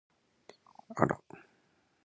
[0.95, 1.21] あら！